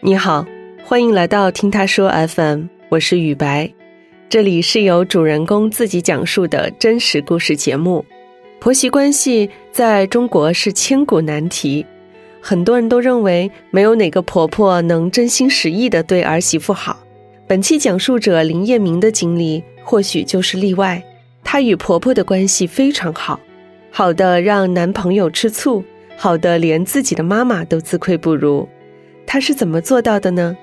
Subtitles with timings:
[0.00, 0.46] 你好，
[0.84, 3.70] 欢迎来到听他说 FM，我是雨白，
[4.28, 8.04] 这里是由主人公自己讲述的真实故事节目。
[8.60, 11.84] 婆媳关系在中国是千古难题，
[12.40, 16.98] 很多人都认为没有哪个婆婆能真心实意的对儿媳妇好。
[17.46, 21.02] 本期讲述者林叶明的经历或许就是例外，
[21.44, 23.38] 她与婆婆的关系非常好，
[23.90, 25.82] 好的让男朋友吃醋，
[26.16, 28.68] 好的连自己的妈妈都自愧不如。
[29.26, 30.56] 她是怎么做到的呢？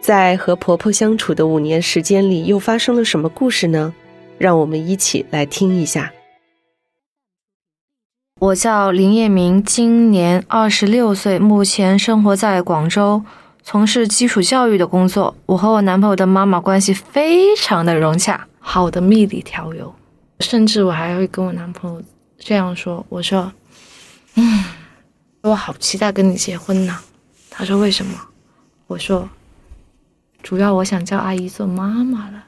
[0.00, 3.92] 在和婆婆相处的五年时间里，又发生了什么故事呢？
[4.38, 6.12] 让我们一起来听一下。
[8.40, 13.20] 我叫林叶明，今年二十六岁，目前生活在广州，
[13.64, 15.34] 从事基础教育的工作。
[15.46, 19.92] 我和我男朋友的妈妈关系非常的融洽，好的蜜里调油，
[20.38, 22.00] 甚至我还会跟我男朋友
[22.38, 23.52] 这样说：“我说，
[24.36, 24.64] 嗯，
[25.42, 26.98] 我好期待跟你结婚呢。”
[27.50, 28.18] 他说：“为什么？”
[28.86, 29.28] 我说
[30.42, 32.44] ：“主要我想叫阿姨做妈妈了。”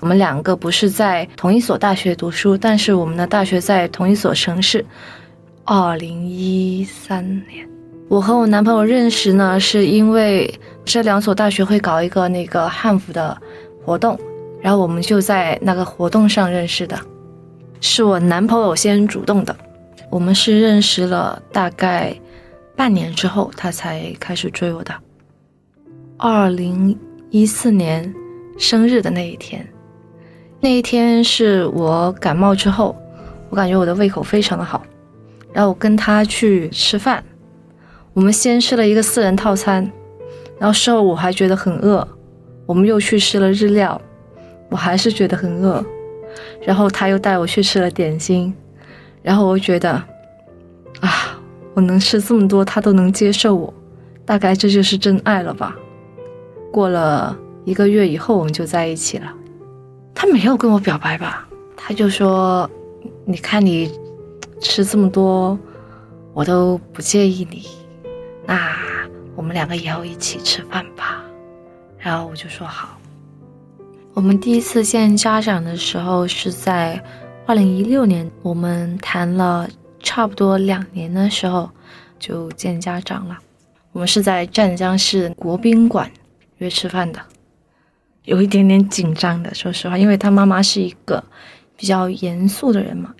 [0.00, 4.84] 我们两个不是在同一所大学读书，但是我们的大学在同一所城市。
[5.64, 7.68] 二零一三年，
[8.08, 10.52] 我和我男朋友认识呢，是因为。
[10.86, 13.34] 这两所大学会搞一个那个汉服的
[13.82, 14.20] 活动，
[14.60, 17.00] 然后我们就在那个活动上认识的，
[17.80, 19.56] 是我男朋友先主动的。
[20.10, 22.14] 我们是认识了大概
[22.76, 24.94] 半年之后，他才开始追我的。
[26.18, 26.94] 二零
[27.30, 28.14] 一四年
[28.58, 29.66] 生日的那一天，
[30.60, 32.94] 那一天是我感冒之后，
[33.48, 34.84] 我感觉我的胃口非常的好，
[35.54, 37.24] 然后我跟他去吃饭，
[38.12, 39.90] 我们先吃了一个四人套餐。
[40.58, 42.06] 然后事后我还觉得很饿，
[42.66, 44.00] 我们又去吃了日料，
[44.68, 45.84] 我还是觉得很饿。
[46.62, 48.54] 然后他又带我去吃了点心，
[49.22, 49.90] 然后我觉得，
[51.00, 51.38] 啊，
[51.74, 53.72] 我能吃这么多，他都能接受我，
[54.24, 55.76] 大概这就是真爱了吧。
[56.72, 59.32] 过了一个月以后，我们就在一起了。
[60.14, 61.46] 他没有跟我表白吧？
[61.76, 62.68] 他就说，
[63.24, 63.90] 你看你
[64.64, 65.56] 吃这么多，
[66.32, 67.64] 我都不介意你，
[68.44, 68.82] 那。
[69.36, 71.24] 我们两个以后一起吃饭吧，
[71.98, 72.96] 然后我就说好。
[74.12, 77.02] 我们第一次见家长的时候是在
[77.44, 81.68] 二零一六年，我们谈了差不多两年的时候
[82.16, 83.36] 就见家长了。
[83.90, 86.08] 我们是在湛江市国宾馆
[86.58, 87.20] 约吃饭的，
[88.22, 91.22] 有一点点紧张的，说实话，因为他妈妈是一个
[91.76, 93.12] 比较严肃的人嘛。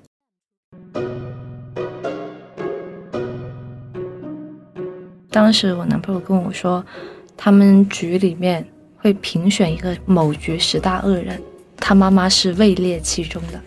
[5.34, 6.84] 当时我男朋友跟我说，
[7.36, 8.64] 他们局里面
[8.96, 11.42] 会评选一个某局十大恶人，
[11.76, 13.60] 他妈妈是位列其中的。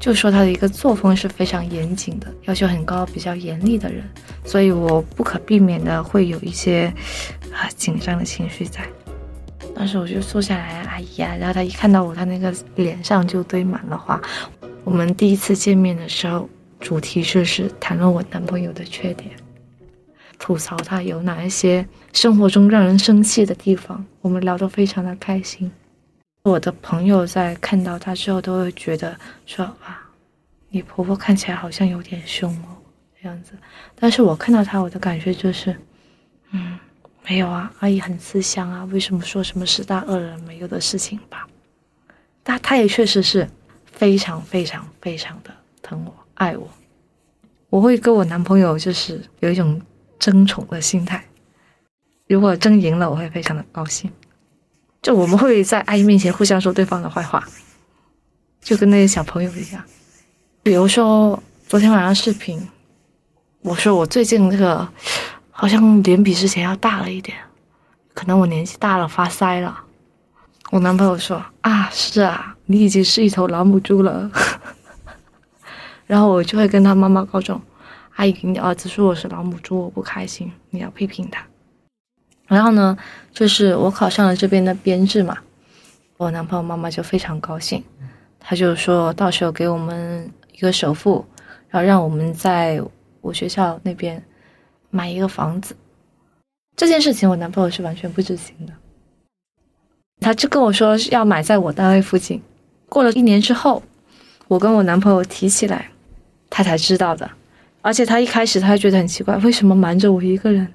[0.00, 4.02] 就说他的一个作风是非常严谨的，要求很高，比较严厉的人，
[4.46, 6.90] 所以我不可避免的会有一些
[7.52, 8.80] 啊紧张的情绪在。
[9.74, 14.18] 当时我就坐下来，阿姨啊，然后他一看到我，他那个脸上就堆满了花。
[14.84, 16.48] 我们第一次见面的时候，
[16.80, 19.30] 主题就是谈论我男朋友的缺点。
[20.38, 25.70] 吐槽他有哪一些生活中让人生气的地方，我们聊得非常的开心。
[26.42, 30.08] 我的朋友在看到他之后，都会觉得说啊，
[30.68, 32.76] 你婆婆看起来好像有点凶哦，
[33.20, 33.52] 这样子。
[33.94, 35.76] 但是我看到他，我的感觉就是，
[36.52, 36.78] 嗯，
[37.26, 41.48] 没有啊，阿姨很思乡啊，为什么说什么十大恶人没有的事情吧？
[42.44, 43.48] 但他也确实是
[43.84, 45.50] 非常非常非常的
[45.82, 46.68] 疼我爱我。
[47.70, 49.80] 我会跟我男朋友就是有一种。
[50.18, 51.24] 争宠的心态，
[52.28, 54.10] 如果争赢了，我会非常的高兴。
[55.02, 57.42] 就我们会在阿姨面前互相说对方的坏话，
[58.60, 59.82] 就跟那些小朋友一样。
[60.62, 62.68] 比如说昨天晚上视频，
[63.62, 64.88] 我说我最近这个
[65.50, 67.36] 好像脸比之前要大了一点，
[68.14, 69.82] 可能我年纪大了发腮了。
[70.70, 74.28] 我男朋友说啊，是啊，你已经是一头老母猪了。
[76.06, 77.60] 然后我就会跟他妈妈告状。
[78.16, 81.46] 阿姨，你儿子说我是老母猪，我不开心，你要批评他。
[82.46, 82.96] 然后呢，
[83.30, 85.36] 就是我考上了这边的编制嘛，
[86.16, 87.84] 我男朋友妈妈就非常高兴，
[88.40, 91.26] 他就说到时候给我们一个首付，
[91.68, 92.82] 然后让我们在
[93.20, 94.22] 我学校那边
[94.88, 95.76] 买一个房子。
[96.74, 98.72] 这件事情我男朋友是完全不知情的，
[100.20, 102.42] 他就跟我说要买在我单位附近。
[102.88, 103.82] 过了一年之后，
[104.48, 105.90] 我跟我男朋友提起来，
[106.48, 107.30] 他才知道的。
[107.86, 110.66] 而且他一开始他还觉得很奇怪，为什么瞒着我一个人？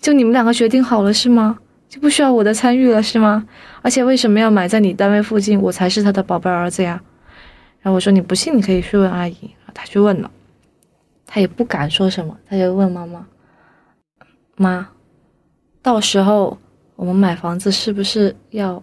[0.00, 1.56] 就你们两个决定好了是吗？
[1.88, 3.46] 就不需要我的参与了是吗？
[3.82, 5.60] 而且为什么要买在你单位附近？
[5.60, 7.00] 我才是他的宝贝儿子呀。
[7.82, 9.36] 然后我说你不信你可以去问阿姨。
[9.72, 10.28] 他去问了，
[11.24, 13.24] 他也不敢说什么，他就问妈妈
[14.58, 14.88] ：“妈，
[15.80, 16.58] 到时候
[16.96, 18.82] 我们买房子是不是要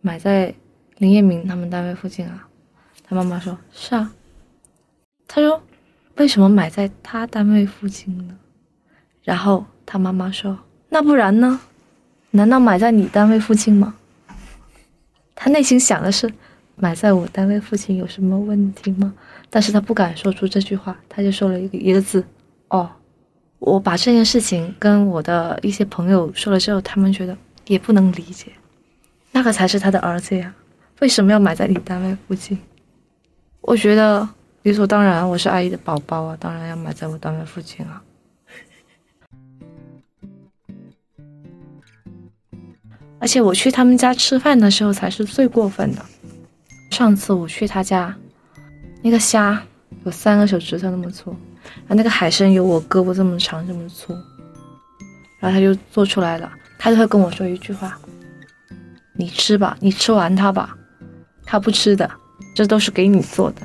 [0.00, 0.54] 买在
[0.98, 2.46] 林彦明他们单位附近啊？”
[3.02, 4.12] 他妈妈说：“是啊。”
[5.26, 5.60] 他说
[6.18, 8.36] ：“为什么买在他单位附近呢？”
[9.24, 10.58] 然后他妈妈说
[10.90, 11.60] ：“那不然呢？
[12.30, 13.94] 难道买在你单位附近吗？”
[15.34, 16.32] 他内心想的是
[16.76, 19.14] ：“买在我单位附近有什么问题吗？”
[19.50, 22.24] 但是他不敢说出这句话，他就说了一个一个字
[22.68, 22.90] ：“哦。”
[23.60, 27.36] 我把这件事情跟我的一些朋友说了之后，他们觉得
[27.66, 28.52] 也不能理解，
[29.32, 30.54] 那个才是他的儿子呀，
[31.00, 32.56] 为什么要买在你单位附近？
[33.60, 34.28] 我觉得
[34.68, 38.02] 理所当然，我是阿姨的宝宝啊，当然要买在我单位附近啊。
[43.18, 46.04] 而且我去他们家吃饭的时候才是最过分的。
[46.90, 48.14] 上次我去他家。
[49.02, 49.62] 那个虾
[50.04, 54.12] 有三个手指头那么粗，然后那个海参有我胳膊这么长这么粗，
[55.40, 57.98] 然后他就做出来了，他就会跟我说一句话
[59.16, 60.76] ：“你吃吧，你吃完它吧，
[61.46, 62.10] 他不吃的，
[62.54, 63.62] 这都是给你做的。”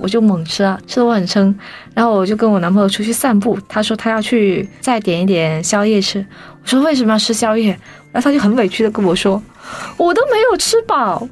[0.00, 1.54] 我就猛吃啊，吃的我很撑，
[1.94, 6.24] 然后我就跟我男朋友出去散步，他说他要去再点一点宵夜吃，
[6.62, 7.78] 我说为什么要吃宵夜？
[8.12, 9.40] 然后他就很委屈的跟我说
[9.96, 11.28] ：“我都没有吃饱。”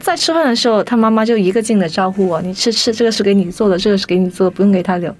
[0.00, 5.14] 在吃饭的时候，他妈妈就一个劲的招呼我：“你吃吃，这个是给你做的，这个是给你做的，不用给他留。”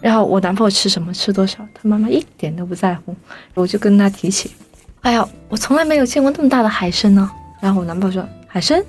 [0.00, 3.14] 然后我男朋友吃什么吃多少，他妈妈一点都不在乎。
[3.54, 4.52] 我就跟他提起
[5.02, 7.30] ：“哎呀，我从来没有见过那么大的海参呢。”
[7.60, 8.82] 然后我男朋友说：“海参？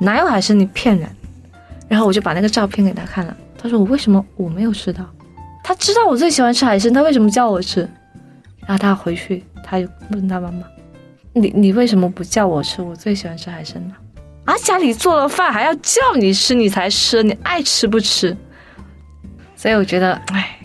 [0.00, 0.58] 哪有海参？
[0.58, 1.08] 你骗人！”
[1.88, 3.36] 然后我就把那个照片给他看了。
[3.56, 5.04] 他说：“我为什么我没有吃到？
[5.62, 7.88] 他知道我最喜欢吃海参，他为什么叫我吃？”
[8.66, 10.64] 然后他回去，他就问他妈妈
[11.32, 12.82] ：“你你为什么不叫我吃？
[12.82, 13.94] 我最喜欢吃海参呢？”
[14.44, 18.36] 啊，家里做了饭还要叫你吃，你才吃，你爱吃不吃？
[19.56, 20.58] 所以我觉得，哎，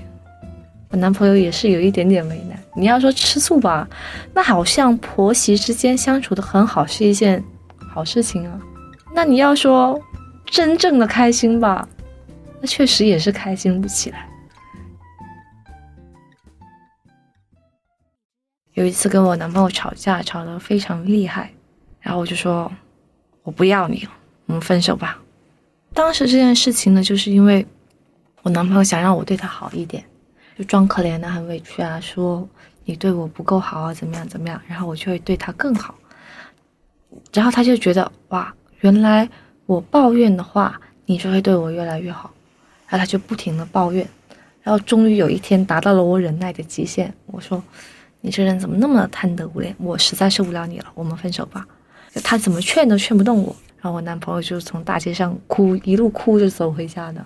[0.90, 2.60] 我男朋友也是有一点点为难。
[2.76, 3.88] 你要说吃醋吧，
[4.34, 7.42] 那好像婆媳之间相处的很好是一件
[7.94, 8.60] 好事情啊。
[9.16, 9.98] 那你要说
[10.50, 11.88] 真正的开心吧，
[12.60, 14.28] 那确实也是开心不起来。
[18.74, 21.52] 有一次跟我男朋友吵架，吵得非常厉害，
[22.00, 22.72] 然后我就说。
[23.44, 24.12] 我不要你了，
[24.46, 25.20] 我们分手吧。
[25.92, 27.66] 当时这件事情呢，就是因为
[28.44, 30.04] 我男朋友想让我对他好一点，
[30.56, 32.48] 就装可怜的很委屈啊，说
[32.86, 35.96] 你对我不够好啊，怎么样怎么样，然后我就会对他更好。
[37.34, 39.28] 然后他就觉得哇，原来
[39.70, 42.32] 我抱怨的话，你就会对我越来越好。
[42.88, 44.04] 然后他就不停的抱怨，
[44.64, 47.14] 然后终于有一天达到了我忍耐的极限。
[47.28, 47.62] 我说，
[48.22, 49.76] 你这人怎么那么贪得无厌？
[49.78, 51.68] 我实在受不了你了，我们分手吧。
[52.24, 57.24] 他怎么劝都劝不动我，然后我男朋友就从大街上哭，一路哭着走回家的。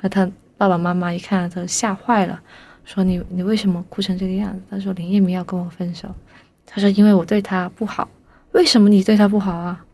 [0.00, 2.40] 那他爸爸妈妈一看，他吓坏了，
[2.84, 6.08] 说：“你你为什么哭成这个样子？”他说：“林叶明要跟我分手。”
[6.64, 8.08] 他说：“因为我对他不好。”
[8.52, 9.84] 为什么你对他不好啊？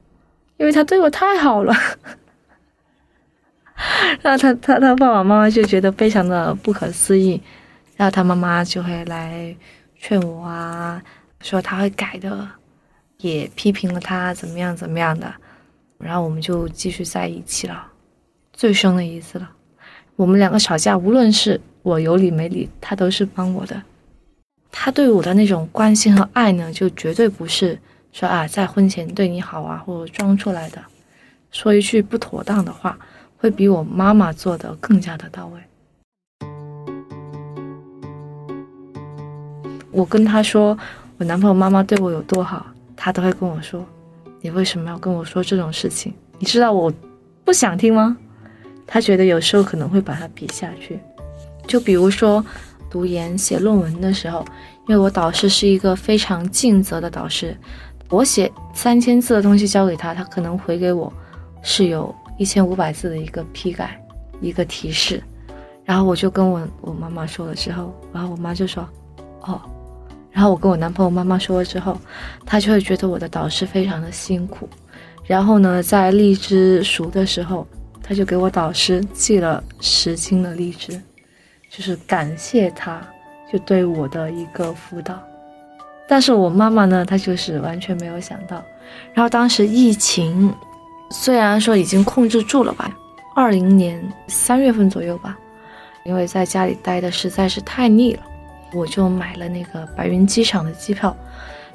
[0.56, 1.75] 因为他对我太好了。
[4.23, 7.41] 然后他他他爸爸妈妈就觉得非常的不可思议，
[7.97, 9.55] 然后他妈妈就会来
[9.97, 11.03] 劝我啊，
[11.41, 12.48] 说他会改的。
[13.19, 15.34] 也批评了他怎么样怎么样的，
[15.96, 17.91] 然后我们就继续在一起了，
[18.53, 19.51] 最凶的一次了。
[20.17, 23.82] 我们两个吵架，无论是我有理没理，他都是帮我的。
[24.70, 27.79] 他对我的那种关心和爱呢，就绝对不是
[28.19, 30.82] 说啊在婚前对你好啊，或者装出来的。
[31.53, 32.99] 说一句不妥当的话，
[33.37, 35.61] 会比我妈妈做的更加的到位。
[39.91, 40.79] 我跟他说，
[41.19, 42.67] 我男朋友妈妈对我有多好。
[42.96, 43.85] 他都会跟我说
[44.41, 46.15] ：“你为什么要跟我说这种事情？
[46.39, 46.91] 你知道我
[47.44, 48.17] 不想听吗？”
[48.87, 50.99] 他觉得有时候可能会把它比下去。
[51.67, 52.43] 就比如说
[52.89, 54.43] 读研写论文的时候，
[54.89, 57.55] 因为我导师是一个非常尽责的导师，
[58.08, 61.13] 我写三千字的东西交给他，他可能回给我
[61.63, 64.01] 是有一千五百字的一个批改，
[64.41, 65.22] 一个提示。
[65.84, 68.89] 然后我就跟我我妈妈说了之后，然后我妈就说
[69.43, 69.60] ：“哦。”
[70.31, 71.98] 然后我跟我男朋友妈妈说了之后，
[72.44, 74.69] 他就会觉得我的导师非常的辛苦。
[75.25, 77.67] 然后呢，在荔枝熟的时候，
[78.03, 81.01] 他就给我导师寄了十斤的荔枝，
[81.70, 83.01] 就是感谢他，
[83.51, 85.19] 就对我的一个辅导。
[86.08, 88.63] 但是我妈妈呢，她就是完全没有想到。
[89.13, 90.55] 然后当时疫情
[91.10, 92.91] 虽然说已经控制住了吧，
[93.34, 95.36] 二零年三月份左右吧，
[96.05, 98.22] 因为在家里待的实在是太腻了，
[98.72, 101.15] 我就买了那个白云机场的机票。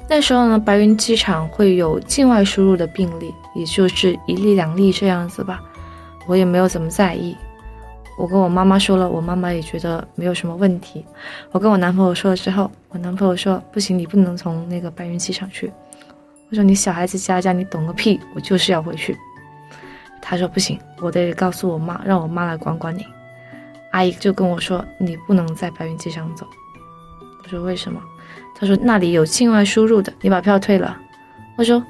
[0.08, 5.60] 那时候呢，白云机场会有境外输入的病例，也就是一例两例这样子吧。
[6.26, 7.36] 我也没有怎么在意。
[8.16, 11.04] 我跟我妈妈说了，我妈妈也觉得没有什么问题。
[11.50, 15.72] 我跟我男朋友说了之后，我男朋友说不行，你不能从那个白云机场去。
[16.50, 18.20] 我说你小孩子家家，你懂个屁！
[18.34, 19.16] 我就是要回去。
[20.20, 23.06] 他说不行，我得告诉我妈，让我妈来管管你。
[23.90, 26.46] 阿姨就跟我说，你不能在白云机场走。
[27.42, 28.00] 我说为什么？
[28.54, 30.96] 他说那里有境外输入的，你把票退了。
[31.56, 31.82] 我说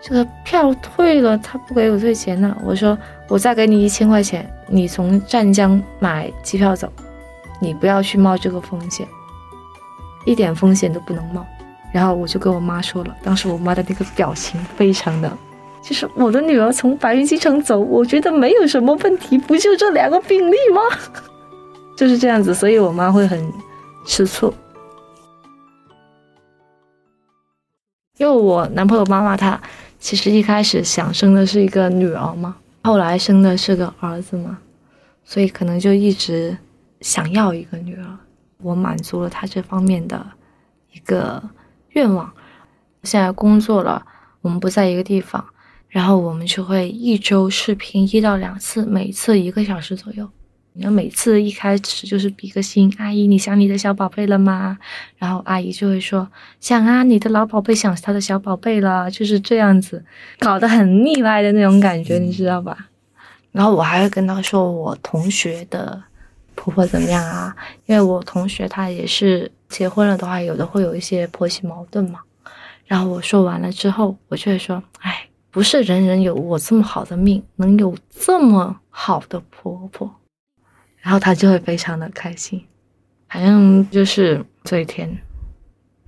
[0.00, 2.56] 这个票退了，他不给我退钱呢。
[2.64, 2.96] 我说
[3.28, 6.90] 我再给你一千块钱，你从湛江买机票走，
[7.60, 9.06] 你不要去冒这个风险，
[10.24, 11.44] 一点风险都不能冒。
[11.92, 15.30] 然后我就跟我妈说了，当时我妈的那个表情非常的，
[15.82, 20.80] 就是我的女儿从白云机场走，我觉得没有什么问题，不就这两个病例吗？
[21.96, 23.52] 就是这样子，所以我妈会很
[24.04, 24.52] 吃醋。
[28.18, 29.60] 因为我男朋友妈妈她
[29.98, 32.56] 其实一开始想生的是一个女儿嘛，
[32.86, 34.58] 后来生的是个儿子嘛，
[35.24, 36.56] 所以可能就一直
[37.00, 38.18] 想要一个女儿。
[38.58, 40.24] 我满足了他这方面的
[40.92, 41.42] 一个。
[41.90, 42.30] 愿望，
[43.04, 44.06] 现在工作了，
[44.42, 45.42] 我们不在一个地方，
[45.88, 50.28] 然后我们就会一周视频一到两次，每次一个小时左右。
[50.76, 54.78] 你看，每次一开始就是比个心，阿姨，你想你的小宝贝了吗？
[55.16, 56.28] 然后阿姨就会说
[56.60, 60.04] 想啊，你的老宝贝想他的小宝贝了，就是这样子，
[60.38, 62.88] 搞得很腻歪的那种感觉，你知道吧？
[63.52, 66.02] 然后我还会跟他说我同学的
[66.54, 67.56] 婆婆怎么样啊？
[67.86, 69.50] 因为我同学她也是。
[69.68, 72.20] 结婚了的话，有的会有一些婆媳矛盾嘛。
[72.84, 80.08] 然后我说完了之后，我就会说：“哎，不是人人有我这么好的命，能有这么好的婆婆。”
[81.06, 82.60] 然后他就会非常的开心，
[83.28, 85.08] 反正就是这一天。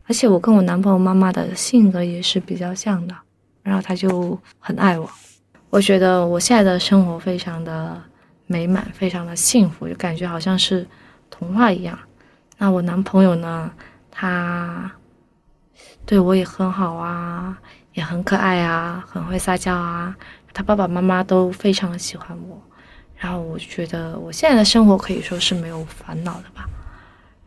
[0.08, 3.14] 而且我跟我男朋友妈妈的性格也是比较像的，
[3.62, 5.08] 然后他就很爱我。
[5.70, 8.02] 我觉得我现在的生活非常的
[8.48, 10.84] 美满，非常的幸福，就感觉好像是
[11.30, 11.96] 童话一样。
[12.56, 13.70] 那我男朋友呢？
[14.10, 14.90] 他
[16.04, 17.56] 对我也很好啊，
[17.92, 20.16] 也很可爱啊，很会撒娇啊。
[20.52, 22.60] 他爸爸妈妈都非常的喜欢我，
[23.18, 26.68] 然后我觉得我现在的生活可以说是没有烦恼的吧，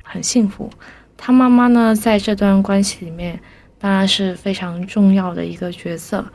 [0.03, 0.69] 很幸福。
[1.17, 3.39] 他妈妈呢，在这段关系里面
[3.79, 6.25] 当然是非常重要的一个角色。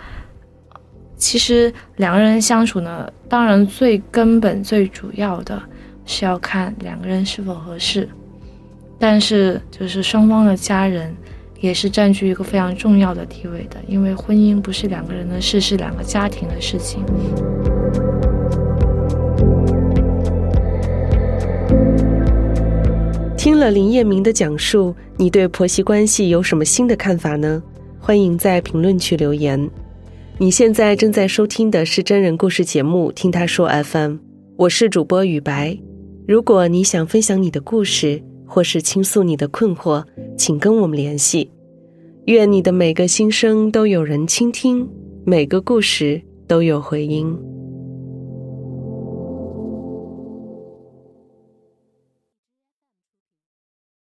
[1.16, 5.60] 其实两个人相处呢，当然最根本、最主要的
[6.04, 8.08] 是要看两个人是否合适。
[8.98, 11.14] 但是，就是双方的家人
[11.60, 17.04] 也是占据一个非常重要的地位的，因为婚姻不是两个人的事，是两个家庭的事情。
[23.46, 27.62] 听了林彦明的讲述，你对婆媳关系有什么新的看法呢？
[28.00, 29.70] 欢迎在评论区留言。
[30.36, 34.12] 你现在正在收听的是真人故事节目《听他说 FM》，
[34.56, 35.78] 我是主播雨白。
[36.26, 40.02] 如果你想分享你的故事，或是倾诉你的困惑，
[40.36, 41.48] 请跟我们联系。
[42.24, 44.88] 愿你的每个心声都有人倾听，
[45.24, 47.38] 每个故事都有回音。